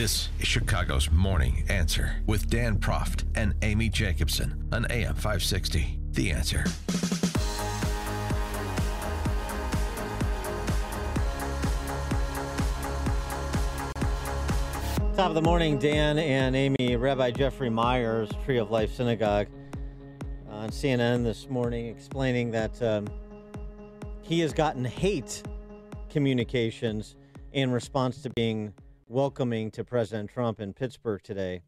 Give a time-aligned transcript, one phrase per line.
[0.00, 5.98] This is Chicago's Morning Answer with Dan Proft and Amy Jacobson on AM 560.
[6.12, 6.64] The Answer.
[15.18, 16.96] Top of the morning, Dan and Amy.
[16.96, 19.48] Rabbi Jeffrey Myers, Tree of Life Synagogue,
[20.48, 23.06] on CNN this morning, explaining that um,
[24.22, 25.42] he has gotten hate
[26.08, 27.16] communications
[27.52, 28.72] in response to being
[29.10, 31.62] welcoming to President Trump in Pittsburgh today.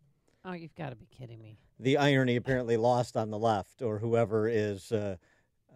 [0.44, 1.58] Oh, you've got to be kidding me.
[1.80, 5.16] The irony apparently lost on the left, or whoever is uh,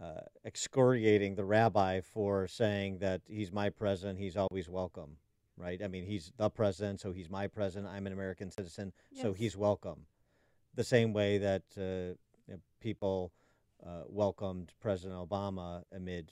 [0.00, 5.16] uh, excoriating the rabbi for saying that he's my president, he's always welcome,
[5.56, 5.82] right?
[5.82, 7.92] I mean, he's the president, so he's my president.
[7.92, 10.06] I'm an American citizen, so he's welcome.
[10.76, 13.32] The same way that uh, people
[13.84, 16.30] uh, welcomed President Obama amid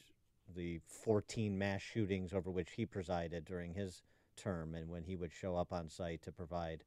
[0.55, 4.03] the 14 mass shootings over which he presided during his
[4.37, 6.85] term and when he would show up on site to provide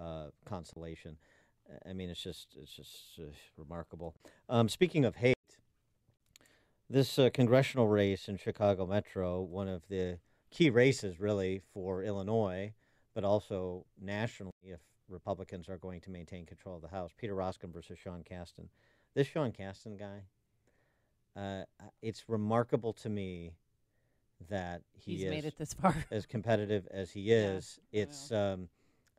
[0.00, 1.16] uh, consolation.
[1.88, 4.14] I mean, it's just it's just uh, remarkable.
[4.48, 5.34] Um, speaking of hate,
[6.88, 10.18] this uh, congressional race in Chicago Metro, one of the
[10.50, 12.72] key races really for Illinois,
[13.14, 17.12] but also nationally, if Republicans are going to maintain control of the House.
[17.16, 18.68] Peter Roskam versus Sean Casten.
[19.14, 20.22] This Sean Casten guy,
[21.40, 21.64] uh,
[22.02, 23.52] it's remarkable to me
[24.48, 25.94] that he He's is made it this far.
[26.10, 28.68] as competitive as he Yeah, is, it's um,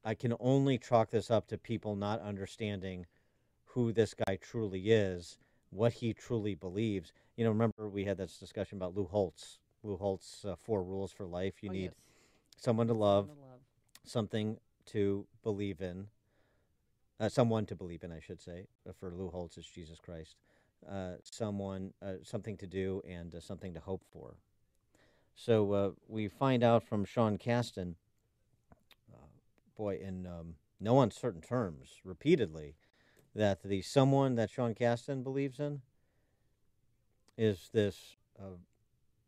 [0.06, 3.06] I can only chalk this up to people not understanding
[3.66, 5.38] who this guy truly is,
[5.72, 7.14] what he truly believes.
[7.36, 9.60] You know, remember we had this discussion about Lou Holtz.
[9.84, 11.62] Lou Holtz' uh, four rules for life.
[11.64, 11.94] You Oh, need yes.
[12.58, 13.60] someone to love, Someone to love.
[14.06, 16.08] something to believe in,
[17.20, 18.68] uh, someone to believe in, I should say.
[18.88, 20.36] Uh, For Lou Holtz, it's Jesus Christ.
[20.90, 24.36] Uh, someone, uh, something to do, and uh, something to hope for.
[25.40, 27.94] So uh, we find out from Sean Casten,
[29.14, 29.28] uh,
[29.78, 32.76] boy, in um, no uncertain terms, repeatedly,
[33.36, 35.82] that the someone that Sean Casten believes in
[37.38, 38.58] is this uh,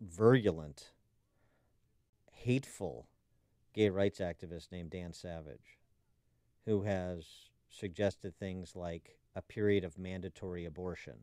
[0.02, 0.94] virulent,
[2.32, 3.06] hateful
[3.76, 5.78] gay rights activist named Dan Savage,
[6.66, 7.28] who has
[7.70, 11.20] suggested things like a period of mandatory abortion.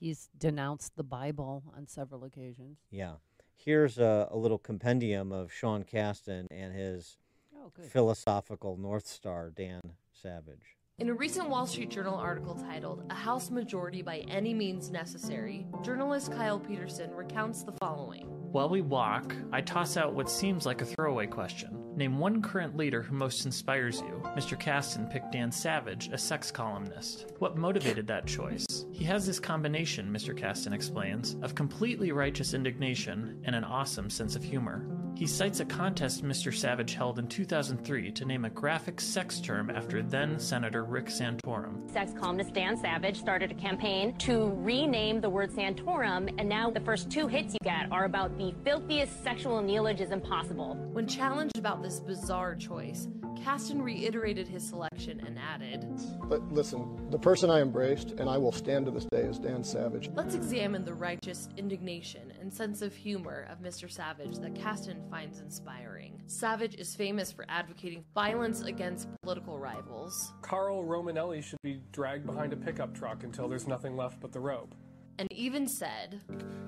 [0.00, 2.78] He's denounced the Bible on several occasions.
[2.90, 3.16] Yeah.
[3.64, 7.16] Here's a, a little compendium of Sean Casten and his
[7.56, 9.80] Oh, philosophical North Star, Dan
[10.12, 10.76] Savage.
[10.98, 15.66] In a recent Wall Street Journal article titled A House Majority by Any Means Necessary,
[15.82, 18.37] journalist Kyle Peterson recounts the following.
[18.50, 21.84] While we walk, I toss out what seems like a throwaway question.
[21.96, 24.22] Name one current leader who most inspires you.
[24.36, 24.58] Mr.
[24.58, 27.26] Casten picked Dan Savage, a sex columnist.
[27.40, 28.86] What motivated that choice?
[28.90, 30.34] He has this combination, Mr.
[30.34, 34.82] Casten explains, of completely righteous indignation and an awesome sense of humor.
[35.18, 36.54] He cites a contest Mr.
[36.54, 41.90] Savage held in 2003 to name a graphic sex term after then Senator Rick Santorum.
[41.90, 46.78] Sex columnist Dan Savage started a campaign to rename the word Santorum, and now the
[46.78, 50.76] first two hits you get are about the filthiest sexual neologism possible.
[50.92, 53.08] When challenged about this bizarre choice,
[53.44, 55.86] Casten reiterated his selection and added,
[56.24, 59.64] But listen, the person I embraced and I will stand to this day is Dan
[59.64, 60.10] Savage.
[60.14, 63.90] Let's examine the righteous indignation and sense of humor of Mr.
[63.90, 66.20] Savage that Casten finds inspiring.
[66.26, 72.52] Savage is famous for advocating violence against political rivals, Carl Romanelli should be dragged behind
[72.52, 74.74] a pickup truck until there's nothing left but the rope.
[75.18, 76.20] and even said,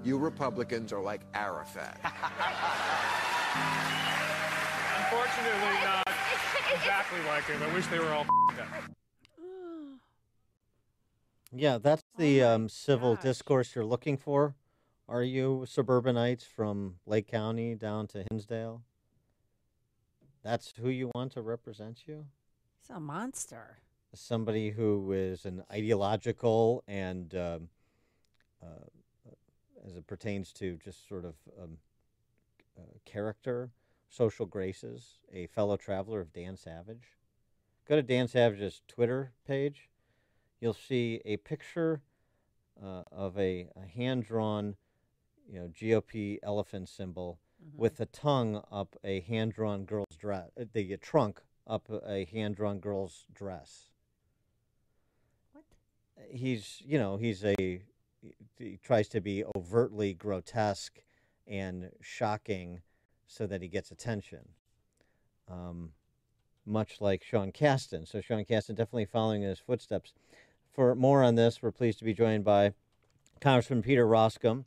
[0.02, 2.00] You Republicans are like Arafat.
[4.98, 6.09] Unfortunately, not
[6.74, 7.62] exactly like him.
[7.62, 8.26] I wish they were all
[8.56, 8.66] dead.
[11.52, 13.24] Yeah, that's the um, civil gosh.
[13.24, 14.54] discourse you're looking for.
[15.08, 18.82] Are you suburbanites from Lake County down to Hinsdale?
[20.44, 22.26] That's who you want to represent you?
[22.78, 23.78] He's a monster.
[24.14, 27.68] Somebody who is an ideological and, um,
[28.62, 28.86] uh,
[29.84, 31.78] as it pertains to just sort of um,
[32.78, 33.70] uh, character,
[34.10, 37.16] social graces, a fellow traveler of Dan Savage.
[37.88, 39.88] Go to Dan Savage's Twitter page.
[40.60, 42.02] You'll see a picture
[42.82, 44.76] uh, of a, a hand-drawn,
[45.48, 47.38] you know, GOP elephant symbol
[47.76, 53.26] with the tongue up a hand-drawn girl's dress, uh, the trunk up a hand-drawn girl's
[53.32, 53.90] dress.
[55.52, 55.64] What?
[56.28, 57.82] He's, you know, he's a
[58.58, 61.02] he tries to be overtly grotesque
[61.46, 62.82] and shocking
[63.30, 64.40] so that he gets attention.
[65.48, 65.92] Um,
[66.66, 68.06] much like Sean Casten.
[68.06, 70.12] So Sean Casten definitely following in his footsteps.
[70.72, 72.74] For more on this, we're pleased to be joined by
[73.40, 74.64] Congressman Peter Roskam,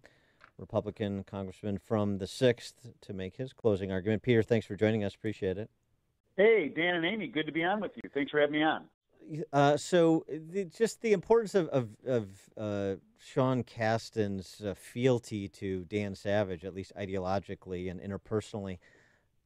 [0.58, 4.24] Republican congressman from the 6th, to make his closing argument.
[4.24, 5.14] Peter, thanks for joining us.
[5.14, 5.70] Appreciate it.
[6.38, 8.10] Hey, Dan and Amy, good to be on with you.
[8.14, 8.86] Thanks for having me on.
[9.52, 12.28] Uh, so, the, just the importance of of, of
[12.58, 18.80] uh, Sean Casten's uh, fealty to Dan Savage, at least ideologically and interpersonally.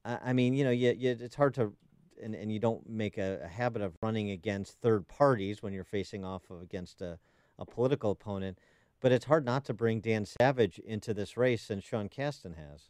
[0.03, 1.73] I, I mean, you know, you, you, it's hard to,
[2.21, 5.83] and, and you don't make a, a, habit of running against third parties when you're
[5.83, 7.19] facing off of, against a,
[7.59, 8.57] a political opponent.
[8.99, 12.89] But it's hard not to bring Dan Savage into this race, and Sean Casten has.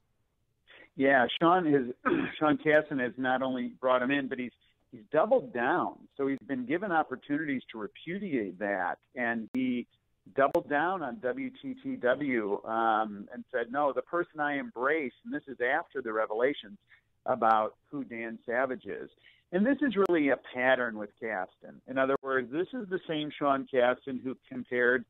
[0.95, 4.51] Yeah, Sean has Sean Casten has not only brought him in, but he's
[4.91, 5.95] he's doubled down.
[6.15, 9.87] So he's been given opportunities to repudiate that, and he
[10.35, 15.57] doubled down on WTTW um, and said, "No, the person I embrace," and this is
[15.61, 16.77] after the revelations
[17.25, 19.09] about who Dan Savage is.
[19.51, 21.79] And this is really a pattern with Casten.
[21.87, 25.05] In other words, this is the same Sean Casten who compared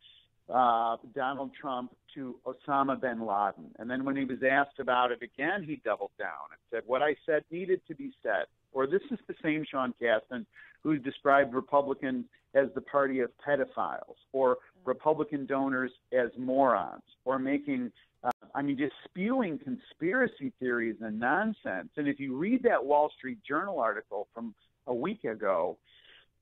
[0.54, 3.72] uh, Donald Trump to Osama bin Laden.
[3.80, 7.02] And then when he was asked about it again, he doubled down and said, What
[7.02, 8.46] I said needed to be said.
[8.74, 10.46] Or this is the same Sean Casten
[10.84, 17.92] who described Republicans as the party of pedophiles, or Republican donors as morons, or making,
[18.24, 21.90] uh, I mean, just spewing conspiracy theories and nonsense.
[21.98, 24.56] And if you read that Wall Street Journal article from
[24.88, 25.78] a week ago,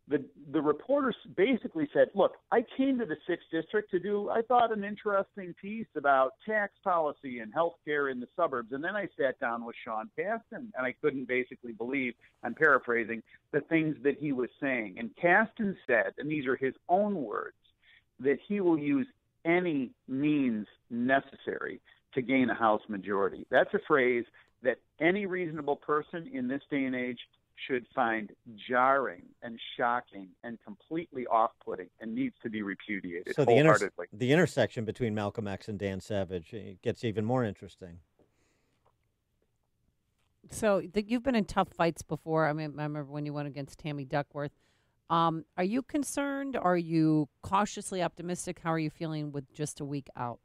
[0.07, 4.41] the the reporters basically said, "Look, I came to the sixth district to do, I
[4.43, 8.95] thought, an interesting piece about tax policy and health care in the suburbs, and then
[8.95, 12.13] I sat down with Sean Casten, and I couldn't basically believe,
[12.43, 14.97] I'm paraphrasing, the things that he was saying.
[14.99, 17.57] And Casten said, and these are his own words,
[18.19, 19.07] that he will use
[19.43, 21.81] any means necessary
[22.13, 23.45] to gain a House majority.
[23.49, 24.25] That's a phrase
[24.61, 27.19] that any reasonable person in this day and age
[27.67, 28.31] should find
[28.67, 34.31] jarring and shocking and completely off-putting and needs to be repudiated so the, inter- the
[34.31, 37.99] intersection between Malcolm X and Dan Savage gets even more interesting.
[40.51, 42.47] So the, you've been in tough fights before.
[42.47, 44.51] I mean, I remember when you went against Tammy Duckworth.
[45.09, 46.57] Um, are you concerned?
[46.57, 48.59] Are you cautiously optimistic?
[48.63, 50.39] How are you feeling with just a week out?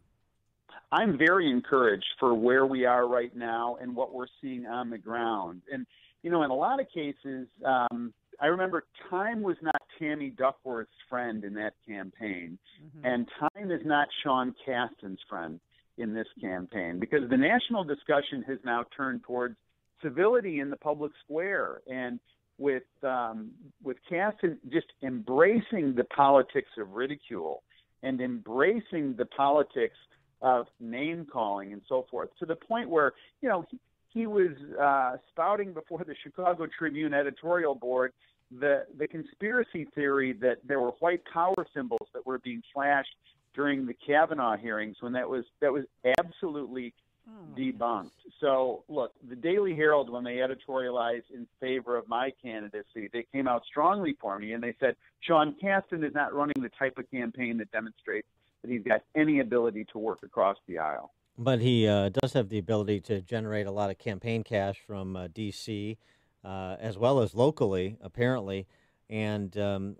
[0.92, 4.98] I'm very encouraged for where we are right now and what we're seeing on the
[4.98, 5.62] ground.
[5.72, 5.86] And
[6.22, 10.90] you know, in a lot of cases, um, I remember time was not Tammy Duckworth's
[11.08, 13.04] friend in that campaign, mm-hmm.
[13.04, 15.60] and time is not Sean Casten's friend
[15.98, 19.56] in this campaign because the national discussion has now turned towards
[20.02, 22.18] civility in the public square and
[22.58, 23.50] with um,
[23.82, 27.62] with Casten just embracing the politics of ridicule
[28.02, 29.96] and embracing the politics
[30.42, 33.12] of name calling and so forth to the point where
[33.42, 33.64] you know
[34.12, 38.12] he was uh, spouting before the Chicago Tribune editorial board
[38.58, 43.14] the the conspiracy theory that there were white power symbols that were being flashed
[43.54, 45.84] during the Kavanaugh hearings when that was that was
[46.18, 46.92] absolutely
[47.28, 48.02] oh debunked.
[48.02, 48.34] Goodness.
[48.40, 53.46] So look, the Daily Herald when they editorialized in favor of my candidacy, they came
[53.46, 57.08] out strongly for me and they said Sean Casten is not running the type of
[57.10, 58.26] campaign that demonstrates
[58.62, 61.12] that he's got any ability to work across the aisle.
[61.38, 65.16] But he uh, does have the ability to generate a lot of campaign cash from
[65.16, 65.96] uh, D.C.
[66.44, 68.66] Uh, as well as locally, apparently.
[69.08, 69.96] And um,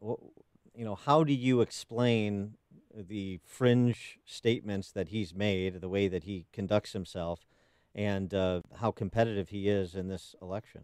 [0.75, 2.55] you know, how do you explain
[2.95, 7.47] the fringe statements that he's made, the way that he conducts himself,
[7.95, 10.83] and uh, how competitive he is in this election?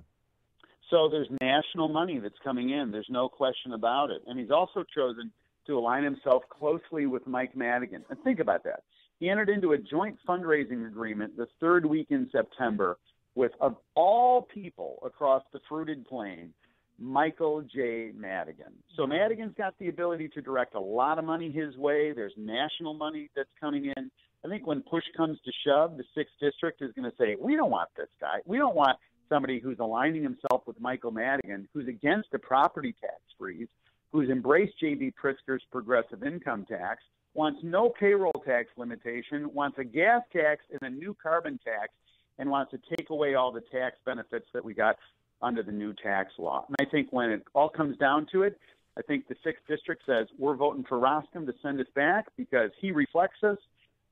[0.91, 2.91] So there's national money that's coming in.
[2.91, 4.23] There's no question about it.
[4.27, 5.33] And he's also chosen
[5.67, 8.05] to align himself closely with Mike Madigan.
[8.09, 8.85] And think about that.
[9.19, 12.99] He entered into a joint fundraising agreement the third week in September
[13.35, 16.53] with, of all people across the fruited plain,
[16.99, 18.11] Michael J.
[18.15, 18.73] Madigan.
[18.97, 22.13] So Madigan's got the ability to direct a lot of money his way.
[22.13, 24.11] There's national money that's coming in.
[24.45, 27.57] I think when push comes to shove, the sixth district is going to say, "We
[27.57, 28.39] don't want this guy.
[28.47, 28.97] We don't want
[29.29, 33.69] somebody who's aligning himself with Michael Madigan, who's against the property tax freeze,
[34.13, 35.13] who's embraced J.B.
[35.23, 37.03] Pritzker's progressive income tax,
[37.35, 41.93] wants no payroll tax limitation, wants a gas tax and a new carbon tax,
[42.39, 44.97] and wants to take away all the tax benefits that we got
[45.43, 46.65] under the new tax law.
[46.69, 48.59] And I think when it all comes down to it,
[48.99, 52.71] I think the sixth district says we're voting for Roskam to send us back because
[52.81, 53.59] he reflects us.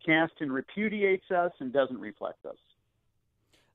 [0.06, 2.56] Casten repudiates us and doesn't reflect us.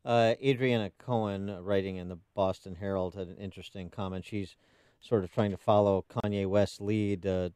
[0.06, 4.26] Uh, Adriana Cohen, writing in the Boston Herald, had an interesting comment.
[4.26, 4.56] She's
[5.00, 7.50] sort of trying to follow Kanye West's lead uh,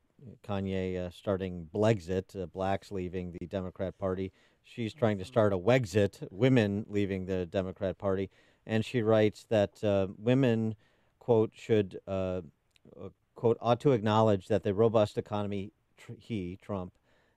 [0.48, 4.32] Kanye uh, starting Blexit, uh, blacks leaving the Democrat Party.
[4.64, 8.30] She's trying to start a Wexit, women leaving the Democrat Party.
[8.66, 10.76] And she writes that uh, women,
[11.20, 12.42] quote, should, uh,
[13.00, 16.94] uh, quote, ought to acknowledge that the robust economy tr- he, Trump,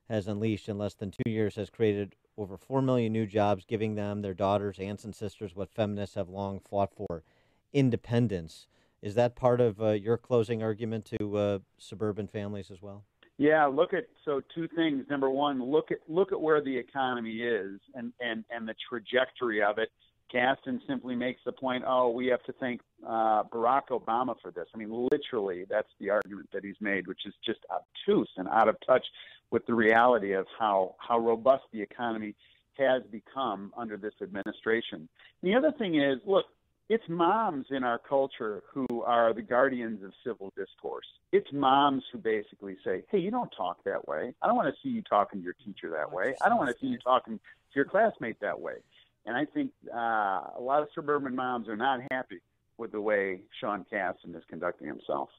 [0.09, 3.97] has unleashed in less than two years has created over 4 million new jobs, giving
[3.97, 7.25] them, their daughters, aunts, and sisters what feminists have long fought for
[7.73, 8.69] independence.
[9.03, 13.05] Is that part of uh, your closing argument to uh, suburban families as well?
[13.39, 15.05] Yeah, look at so two things.
[15.11, 19.63] Number one, look at look at where the economy is and and and the trajectory
[19.63, 19.91] of it.
[20.33, 24.67] Casten simply makes the point, oh, we have to thank uh, Barack Obama for this.
[24.75, 28.69] I mean, literally, that's the argument that he's made, which is just obtuse and out
[28.69, 29.05] of touch
[29.53, 32.35] with the reality of how how robust the economy
[32.79, 35.09] has become under this administration.
[35.43, 36.47] And the other thing is, look,
[36.89, 41.07] it's moms in our culture who are the guardians of civil discourse.
[41.33, 44.35] It's moms who basically say, "Hey, you don't talk that way.
[44.43, 46.35] I don't want to see you talking to your teacher that way.
[46.45, 48.77] I don't want to see you talking to your classmate that way."
[49.25, 52.41] And I think uh, a lot of suburban moms are not happy
[52.79, 55.31] with the way Sean Casten is conducting himself.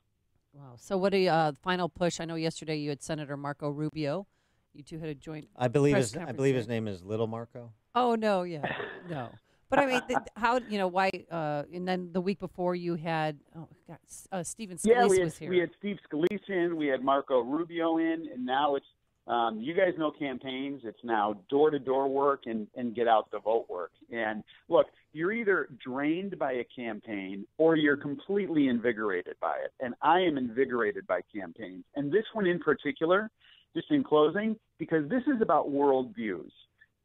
[0.53, 0.73] Wow.
[0.77, 2.19] So, what a uh, final push?
[2.19, 4.27] I know yesterday you had Senator Marco Rubio.
[4.73, 5.47] You two had a joint.
[5.55, 7.71] I believe press his I believe his name is Little Marco.
[7.95, 8.65] Oh no, yeah,
[9.09, 9.29] no.
[9.69, 11.11] But I mean, th- how you know why?
[11.29, 13.97] Uh, and then the week before you had oh God,
[14.31, 15.49] uh, Stephen Scalise yeah, we had, was here.
[15.49, 18.85] we had Steve Scalise in, we had Marco Rubio in, and now it's
[19.27, 20.81] um, you guys know campaigns.
[20.85, 23.91] It's now door to door work and, and get out the vote work.
[24.09, 29.73] And look, you're either drained by a campaign or you're completely invigorated by it.
[29.81, 31.83] And I am invigorated by campaigns.
[31.95, 33.29] And this one in particular,
[33.75, 36.51] just in closing, because this is about worldviews.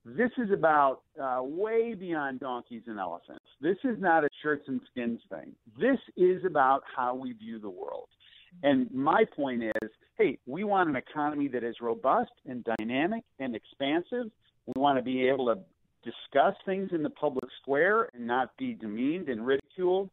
[0.05, 3.45] This is about uh, way beyond donkeys and elephants.
[3.61, 5.53] This is not a shirts and skins thing.
[5.79, 8.09] This is about how we view the world.
[8.63, 13.57] And my point is hey, we want an economy that is robust and dynamic and
[13.57, 14.31] expansive.
[14.67, 15.59] We want to be able to
[16.05, 20.11] discuss things in the public square and not be demeaned and ridiculed.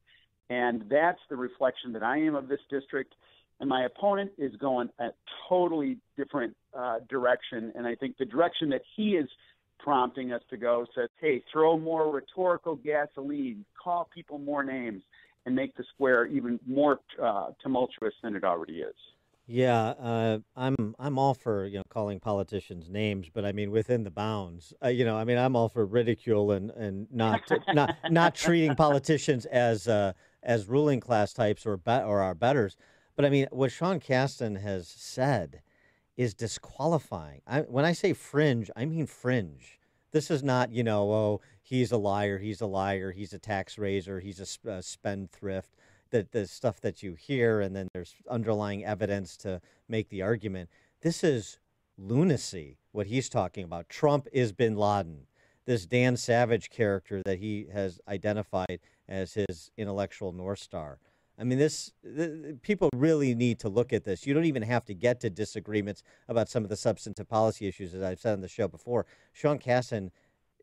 [0.50, 3.13] And that's the reflection that I am of this district.
[3.60, 5.10] And my opponent is going a
[5.48, 7.74] totally different uh, direction.
[7.75, 9.29] And I think the direction that he is
[9.79, 15.01] prompting us to go says, hey, throw more rhetorical gasoline, call people more names,
[15.45, 18.95] and make the square even more uh, tumultuous than it already is.
[19.51, 24.03] Yeah, uh, I'm I'm all for you know calling politicians names, but I mean within
[24.03, 24.75] the bounds.
[24.83, 27.41] Uh, you know, I mean I'm all for ridicule and and not
[27.74, 32.77] not not treating politicians as uh, as ruling class types or be- or our betters.
[33.15, 35.63] But I mean, what Sean Casten has said
[36.19, 37.41] is disqualifying.
[37.47, 39.79] I, when I say fringe, I mean fringe.
[40.11, 43.77] This is not you know oh he's a liar, he's a liar, he's a tax
[43.77, 45.71] raiser, he's a, a uh, spendthrift
[46.09, 50.69] the, the stuff that you hear, and then there's underlying evidence to make the argument.
[51.01, 51.59] This is
[51.97, 53.89] lunacy, what he's talking about.
[53.89, 55.27] Trump is bin Laden.
[55.65, 60.97] This Dan Savage character that he has identified as his intellectual North Star.
[61.39, 64.27] I mean, this the, people really need to look at this.
[64.27, 67.93] You don't even have to get to disagreements about some of the substantive policy issues,
[67.93, 69.05] as I've said on the show before.
[69.31, 70.12] Sean Casten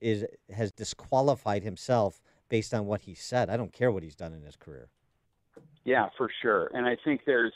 [0.02, 3.48] is has disqualified himself based on what he said.
[3.48, 4.88] I don't care what he's done in his career.
[5.84, 6.70] Yeah, for sure.
[6.74, 7.54] And I think there's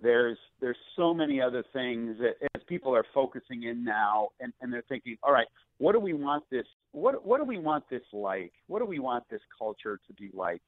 [0.00, 4.72] there's there's so many other things that as people are focusing in now and, and
[4.72, 5.48] they're thinking, all right,
[5.78, 8.52] what do we want this what what do we want this like?
[8.68, 10.62] What do we want this culture to be like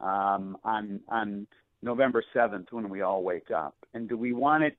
[0.00, 1.46] um, on on
[1.82, 3.76] November seventh when we all wake up?
[3.94, 4.76] And do we want it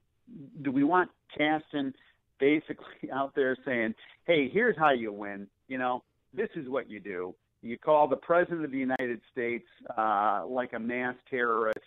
[0.62, 1.92] do we want Casten
[2.38, 3.94] basically out there saying,
[4.26, 6.02] Hey, here's how you win, you know,
[6.34, 10.72] this is what you do you call the president of the United States uh, like
[10.74, 11.78] a mass terrorist,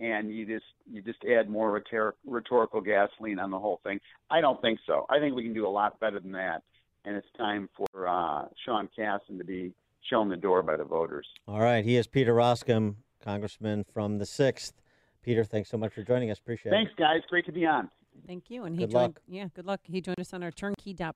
[0.00, 4.00] and you just you just add more rhetor- rhetorical gasoline on the whole thing.
[4.30, 5.06] I don't think so.
[5.08, 6.62] I think we can do a lot better than that,
[7.04, 9.72] and it's time for uh, Sean Casten to be
[10.08, 11.26] shown the door by the voters.
[11.48, 14.74] All right, he is Peter Roskam, congressman from the sixth.
[15.22, 16.38] Peter, thanks so much for joining us.
[16.38, 17.00] Appreciate Thanks, it.
[17.00, 17.28] Thanks, guys.
[17.30, 17.90] Great to be on.
[18.26, 18.64] Thank you.
[18.64, 19.02] And he Good joined.
[19.14, 19.20] luck.
[19.26, 19.80] Yeah, good luck.
[19.84, 21.14] He joined us on our turnkey.pro